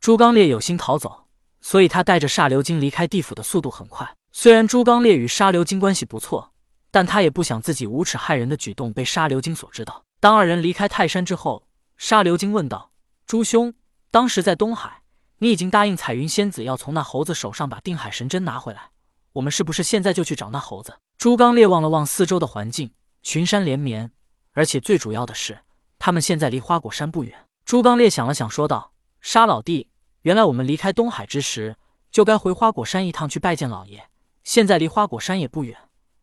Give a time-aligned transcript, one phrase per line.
[0.00, 1.26] 朱刚烈有心逃走，
[1.60, 4.16] 所以他带着煞流金离开地府的速度很快。
[4.32, 6.54] 虽然朱刚烈与沙流金关系不错，
[6.90, 10.02] 但他也不想自己无耻害人的举动被沙流金所知道。
[10.18, 11.66] 当二人离开泰山之后，
[11.98, 12.92] 沙流金问道
[13.26, 13.74] ：“朱兄，
[14.10, 15.02] 当时在东海，
[15.36, 18.92] 你已经答应彩云仙子要从那猴子手上把定海神针拿回来，
[19.34, 22.90] 我们是不是现在就去找那猴子？”朱刚烈望了望四周的环境，
[23.22, 24.10] 群山连绵，
[24.52, 25.58] 而且最主要的是，
[25.98, 27.46] 他们现在离花果山不远。
[27.66, 29.89] 朱刚烈想了想，说道：“沙老弟，
[30.22, 31.76] 原来我们离开东海之时，
[32.10, 34.04] 就该回花果山一趟去拜见老爷。
[34.44, 35.76] 现在离花果山也不远，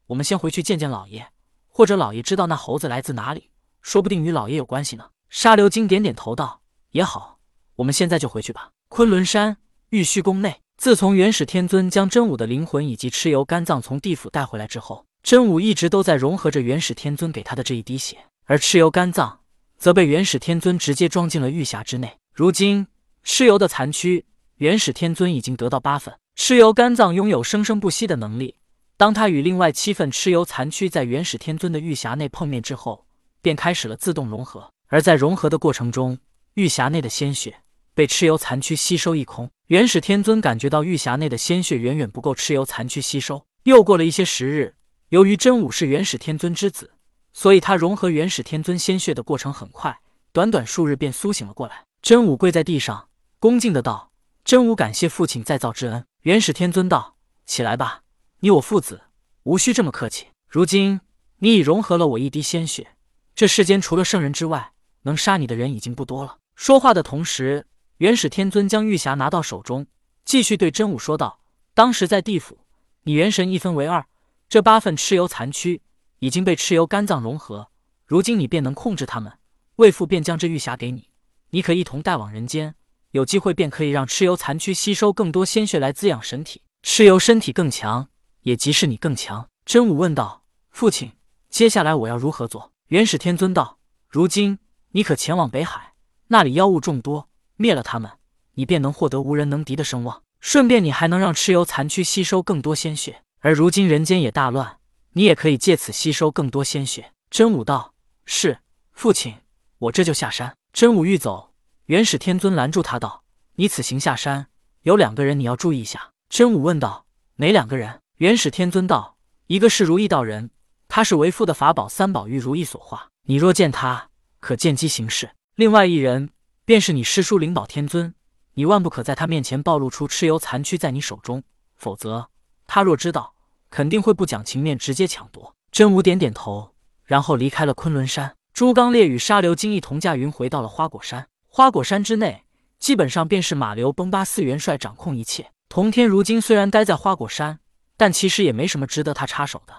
[0.08, 1.28] 我们先回去见见老爷，
[1.68, 3.50] 或者老爷知道那猴子来自哪里，
[3.82, 7.40] 说不定与老爷有关系呢。”沙流金点点头道：“也好，
[7.78, 9.58] 我们现在就回去吧。”昆仑山
[9.90, 19.40] 玉虚宫内，自从元始天尊将真武的灵魂以及蚩尤肝脏从地府带回来之后，真武一直都在融合着元始天尊给他的这一滴血，而蚩尤肝脏。
[19.78, 22.18] 则被元始天尊直接装进了玉匣之内。
[22.34, 22.88] 如今
[23.28, 26.18] 蚩尤的残躯，元始天尊已经得到八份。
[26.38, 28.56] 蚩尤肝脏拥有生生不息的能力。
[28.96, 33.06] 当他与另外七份蚩尤残躯在元始天尊的玉匣内碰面之后，
[33.42, 34.72] 便开始了自动融合。
[34.88, 36.18] 而在融合的过程中，
[36.54, 37.54] 玉匣内的鲜血
[37.94, 39.52] 被蚩尤残躯吸收一空。
[39.68, 43.46] 元始天尊感觉到玉匣内的鲜血远远不够蚩尤残躯吸收。
[43.64, 44.76] 又过了一些时日，
[45.10, 46.92] 由于真武是元始天尊之子。
[47.34, 50.00] 所以，他融合元始天尊鲜血的过程很快，
[50.32, 51.84] 短短数日便苏醒了过来。
[52.02, 53.07] 真武跪在地上，
[53.40, 54.12] 恭敬的道
[54.44, 58.02] ：“真武感谢父亲再造之恩。”元始天尊道：“起来吧，
[58.40, 59.04] 你我父子
[59.44, 60.28] 无需这么客气。
[60.48, 61.02] 如今
[61.38, 62.96] 你已融合了我一滴鲜血，
[63.36, 64.72] 这世间除了圣人之外，
[65.04, 69.86] 能杀你的人已经不多了。”说话的同时，元始天尊将玉匣拿到手中，
[70.26, 71.40] 继续对真武说道
[71.76, 72.58] ：“当时在地府，
[73.04, 74.04] 你元神一分为二，
[74.50, 75.82] 这八份蚩尤残躯。”
[76.20, 77.70] 已经被蚩尤肝脏融合，
[78.08, 79.32] 如今你便能控制他们。
[79.76, 81.12] 为父便将这玉匣给你，
[81.52, 82.74] 你可一同带往人间，
[83.18, 86.62] 有机会便可以让蚩尤残躯吸收更多鲜血来滋养神体。
[86.84, 88.10] 蚩尤身体更强，
[88.42, 89.50] 也即是你更强。
[89.66, 91.14] 真武问道：“父亲，
[91.50, 94.60] 接下来我要如何做？”元始天尊道：“如今
[94.92, 95.94] 你可前往北海，
[96.28, 98.12] 那里妖物众多，灭了他们，
[98.54, 100.22] 你便能获得无人能敌的声望。
[100.40, 103.24] 顺便你还能让蚩尤残躯吸收更多鲜血。
[103.40, 104.78] 而如今人间也大乱。”
[105.14, 107.12] 你也可以借此吸收更多鲜血。
[107.32, 107.96] 真武道
[108.26, 108.60] ：“是
[108.92, 109.34] 父亲，
[109.80, 111.47] 我这就下山。”真武欲走，
[111.88, 113.24] 元始天尊拦住他道
[113.56, 114.48] ：“你此行下山，
[114.82, 117.06] 有两个人你要注意一下。”真武问道
[117.38, 119.16] ：“哪两个人？”元始天尊道
[119.48, 120.50] ：“一个是如意道人，
[120.90, 124.10] 他是为父的法宝三宝玉如意所化，你若见他，
[124.42, 125.32] 可见机行事。
[125.56, 126.30] 另外一人
[126.66, 128.14] 便是你师叔灵宝天尊，
[128.56, 131.42] 你万不可在他面前暴露出蚩尤残躯在你手中，
[131.78, 132.30] 否则
[132.66, 133.34] 他若知道。”
[133.72, 135.54] 肯定会不讲情面，直接抢夺。
[135.72, 136.74] 真武点点头，
[137.06, 138.36] 然后离开了昆仑山。
[138.54, 141.28] 朱刚烈与沙流金一同驾云回到了花果山。
[141.58, 142.44] 花果山之内，
[142.78, 145.50] 基本上便是马流崩巴四元帅掌控一切。
[145.68, 147.58] 童天如今虽然待在花果山，
[147.98, 149.74] 但其实也没什么值得他插手的。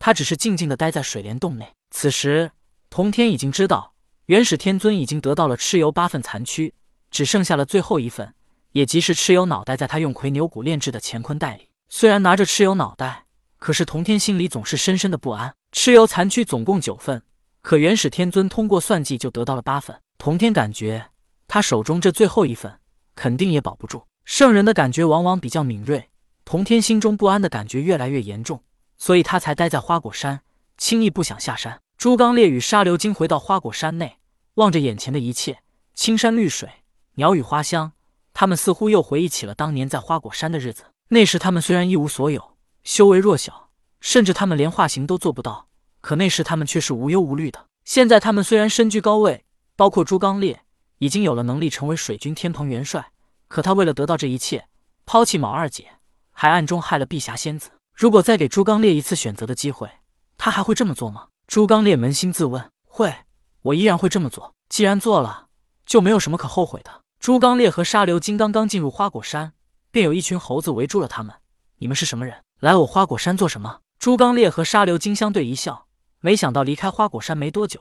[0.00, 1.72] 他只是静静的待在水帘洞内。
[1.92, 2.50] 此时，
[2.90, 3.94] 童天已经知道
[4.26, 6.74] 元始天尊已经得到了蚩尤八份残躯，
[7.12, 8.34] 只剩下了最后一份，
[8.72, 11.68] 也即是蚩尤脑袋，在他用魁牛骨炼制的乾坤袋里。
[11.88, 13.26] 虽然拿着蚩尤脑袋。
[13.56, 15.54] 可是童天心里总是深深的不安。
[15.72, 17.22] 蚩尤残躯总共九份，
[17.62, 19.96] 可元始天尊通过算计就得到了八份。
[20.18, 21.09] 童天感觉
[21.52, 22.78] 他手中这最后一份
[23.16, 24.04] 肯定也保不住。
[24.24, 26.08] 圣人的感觉往往比较敏锐，
[26.44, 28.62] 童天心中不安的感觉越来越严重，
[28.96, 30.42] 所以他才待在花果山，
[30.78, 31.80] 轻易不想下山。
[31.98, 34.18] 朱刚烈与沙流金回到花果山内，
[34.54, 35.58] 望着眼前的一切，
[35.92, 36.68] 青山绿水，
[37.16, 37.90] 鸟语花香，
[38.32, 40.84] 他们似乎又回忆起了当年在花果山的日子。
[41.08, 42.56] 那时他们虽然一无所有。
[42.84, 45.66] 修为弱小，甚至他们连化形都做不到。
[46.00, 47.66] 可那时他们却是无忧无虑的。
[47.84, 49.44] 现在他们虽然身居高位，
[49.74, 50.62] 包括朱刚烈
[51.00, 53.10] 已经有了能力成为水军天蓬元帅，
[53.48, 54.68] 可他为了得到这一切，
[55.06, 55.92] 抛弃卯二姐，
[56.30, 57.70] 还暗中害了碧霞仙子。
[57.94, 59.90] 如果再给朱刚烈一次选择的机会，
[60.36, 61.28] 他还会这么做吗？
[61.46, 63.14] 朱刚烈扪心自问：会，
[63.62, 64.54] 我依然会这么做。
[64.68, 65.46] 既然做了，
[65.86, 67.00] 就没有什么可后悔的。
[67.18, 69.54] 朱刚烈和沙流金刚刚进入花果山，
[69.90, 71.34] 便有一群猴子围住了他们。
[71.78, 72.44] 你们是什么人？
[72.60, 73.80] 来我花果山做什么？
[73.98, 75.86] 朱刚烈和沙流金相对一笑，
[76.20, 77.80] 没想到离开花果山没多久，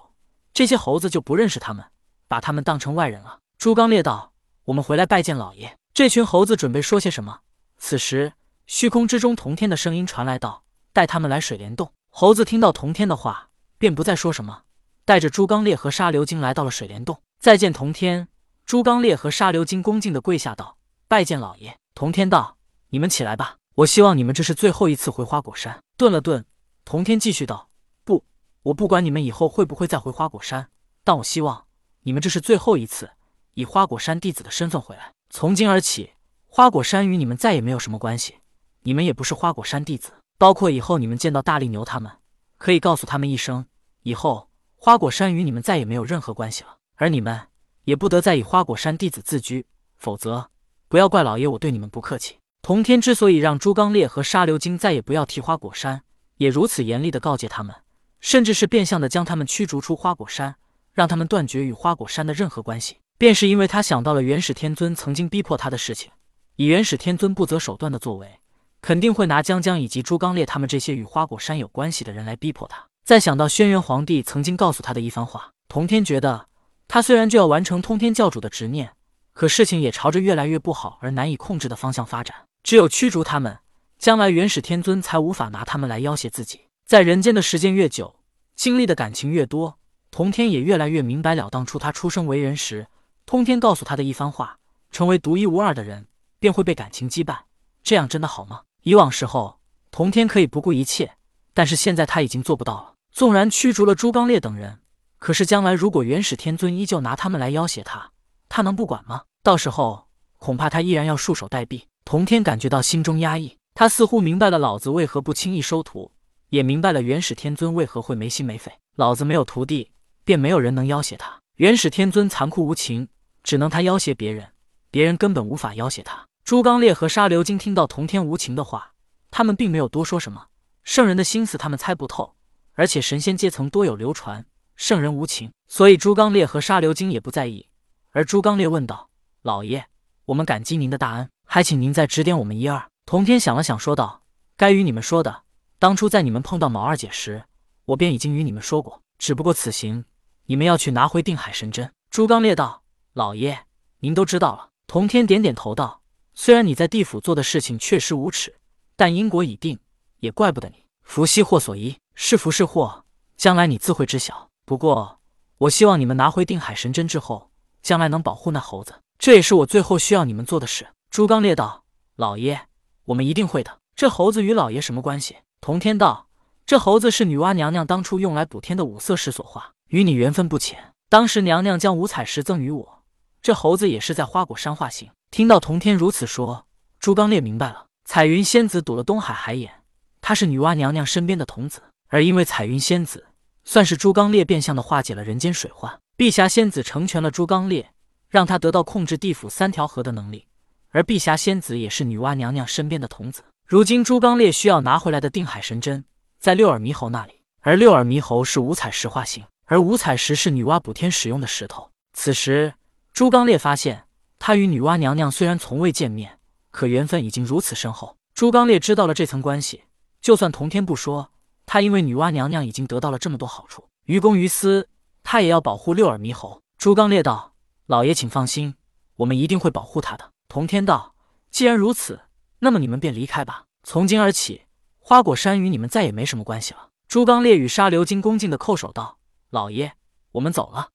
[0.54, 1.86] 这些猴子就不认识他们，
[2.30, 3.40] 把他们当成外人了。
[3.58, 4.31] 朱刚烈道
[4.66, 7.42] ：“我们回来拜见老爷。”这群猴子准备说些什么？
[7.78, 8.31] 此时，
[8.68, 14.62] 虚空之中，童天的声音传来道：“带他们来水帘洞。”猴子听到童天的话，便不再说什么，
[15.04, 17.22] 带着朱刚烈和沙流金来到了水帘洞。
[17.40, 18.30] 再见童天，
[18.66, 20.78] 朱刚烈和沙流金恭敬的跪下道
[21.10, 22.58] ：“拜见老爷。”童天道
[22.92, 25.81] ：“你们起来吧。”我希望你们这是最后一次回花果山。
[25.96, 26.46] 顿了顿，
[26.84, 27.70] 童天继续道
[28.04, 28.26] ：“不，
[28.64, 30.70] 我不管你们以后会不会再回花果山，
[31.06, 31.66] 但我希望
[32.09, 33.11] 你们这是最后一次
[33.53, 36.13] 以花果山弟子的身份回来。”从今而起，
[36.47, 38.38] 花果山与你们再也没有什么关系，
[38.81, 40.13] 你们也不是花果山弟子。
[40.39, 42.11] 包括以后你们见到大力牛他们，
[42.57, 43.67] 可以告诉他们一声，
[44.01, 46.77] 以后花果山与你们再也没有任何关系了。
[46.95, 47.41] 而你们
[47.83, 50.50] 也不得再以花果山弟子自居，否则
[50.88, 52.39] 不要怪老爷我对你们不客气。
[52.63, 56.01] 童天之所以让朱刚烈和沙流金再也不要提花果山，
[56.38, 57.75] 也如此严厉的告诫他们，
[58.19, 60.56] 甚至是变相的将他们驱逐出花果山，
[60.94, 66.12] 让他们断绝与花果山的任何关系，便是因为他想到了元始天尊曾经逼迫他的事情，
[66.56, 68.39] 以元始天尊不择手段的作为。
[68.81, 72.88] 肯定会拿江江以及朱刚烈他们这些与花果山有关系的人来逼迫他。
[73.03, 76.47] 再想到轩辕皇帝曾经告诉他的一番话，童天觉得
[76.88, 78.94] 他虽然就要完成通天教主的执念，
[79.33, 82.35] 可事情也朝着越来越不好而难以控制的方向发展。
[82.63, 83.59] 只有驱逐他们，
[83.97, 86.62] 将来元始天尊才无法拿他们来要挟自己。
[86.85, 88.15] 在人间的时间越久，
[88.56, 89.79] 经历的感情越多，
[90.11, 92.88] 童天也越来越明白了当初他出生为人时，
[93.25, 94.57] 通天告诉他的一番话：
[94.91, 96.07] 成为独一无二的人，
[96.39, 97.38] 便会被感情羁绊。
[97.83, 98.61] 这样真的好吗？
[98.83, 99.59] 以往时候，
[99.91, 101.13] 童天可以不顾一切，
[101.53, 102.94] 但是现在他已经做不到了。
[103.11, 104.79] 纵然驱逐了朱刚烈等人，
[105.17, 108.11] 可是将来如果元始天尊依旧拿他们来要挟他，
[108.50, 109.23] 他能不管吗？
[109.44, 110.07] 到时候
[110.38, 111.83] 恐怕他依然要束手待毙。
[112.03, 116.11] 童天感觉到心中压抑，他似乎明白了老子为何不轻易收徒，
[116.50, 118.71] 也明白了元始天尊为何会没心没肺。
[118.95, 119.91] 老子没有徒弟，
[120.30, 121.40] 便没有人能要挟他。
[121.56, 123.08] 元始天尊残酷无情，
[123.42, 124.50] 只能他要挟别人，
[124.92, 126.28] 别人根本无法要挟他。
[126.44, 128.92] 朱刚烈和沙流金听到童天无情的话，
[129.31, 130.46] 他们并没有多说什么。
[130.84, 132.36] 圣人的心思他们猜不透，
[132.74, 134.46] 而且神仙阶层多有流传
[134.76, 137.66] 圣人无情，所以朱刚烈和沙流金也不在意。
[138.12, 139.10] 而朱刚烈问道
[139.42, 139.84] ：“老爷，
[140.26, 144.22] 我们感激您的大恩，还请您再指点我们一二。”童天想了想，说道
[144.56, 145.42] ：“该与你们说的，
[145.80, 147.46] 当初在你们碰到毛二姐时，
[147.86, 149.02] 我便已经与你们说过。
[149.18, 150.06] 只不过此行，
[150.50, 152.81] 你们要去拿回定海神针。”朱刚烈道
[153.13, 153.66] ：“老爷，
[154.00, 156.01] 您都知道了。”童天点点头道。
[156.34, 158.56] 虽然你在地府做的事情确实无耻，
[158.96, 159.78] 但因果已定，
[160.22, 160.86] 也怪不得你。
[161.04, 163.06] 福兮祸所依，是福是祸，
[163.38, 164.50] 将来你自会知晓。
[164.66, 165.19] 不过，
[165.60, 167.52] 我希望你们拿回定海神针之后，
[167.84, 170.88] 将来能保护那猴子，这也是我最后需要你们做的事。
[171.12, 171.84] 朱刚烈道
[172.18, 172.62] ：“老爷，
[173.06, 173.80] 我们一定会的。
[173.95, 176.30] 这猴子与老爷什么关系？”童天道
[176.66, 180.94] ：“这猴子是女娲娘娘当初用来补天的五色石所化，与你缘分不浅。
[181.09, 183.03] 当时娘娘将五彩石赠与我，
[183.41, 186.65] 这猴子也是在花果山化形。”听到童天如此说，
[187.00, 187.86] 朱刚烈明白了。
[188.06, 189.83] 彩云仙子堵了东海海眼，
[190.21, 193.27] 她是女娲娘娘身边的童子，而因为彩云仙子，
[193.63, 196.00] 算是朱刚烈变相的化解了人间水患。
[196.18, 197.92] 碧霞仙子成全了朱刚烈，
[198.27, 200.47] 让他得到控制地府三条河的能力。
[200.89, 203.44] 而碧霞仙子也是女娲娘娘身边的童子。
[203.68, 206.03] 如今朱刚烈需要拿回来的定海神针，
[206.39, 211.92] 在六耳猕猴那里，而六耳猕猴是五彩石化形，而五彩石是女娲补天使用的石头。
[212.13, 212.74] 此时，
[213.13, 214.06] 朱刚烈发现。
[214.39, 216.39] 他与女娲娘娘虽然从未见面，
[216.71, 218.16] 可缘分已经如此深厚。
[218.33, 219.83] 朱刚烈知道了这层关系，
[220.21, 221.30] 就算童天不说，
[221.66, 224.88] 他因为女娲娘娘已经得到了这么多好处，于公于私，
[225.24, 226.62] 他也要保护六耳猕猴。
[226.77, 227.54] 朱刚烈道
[227.86, 228.74] ：“老爷，请放心，
[229.18, 231.13] 我们一定会保护他的。”童天道
[231.51, 232.21] ：“既然如此，
[232.60, 233.66] 那么你们便离开吧。
[233.83, 234.62] 从今而起，
[235.00, 239.18] 花果山与你们再也没什么关系了。”朱刚烈与沙流金恭敬的叩首道
[239.50, 239.94] ：“老爷，
[240.34, 240.90] 我们走了。”